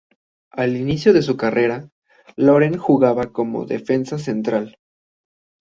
[0.51, 1.87] Al inicio de su carrera,
[2.35, 4.79] Loren jugaba como defensa central.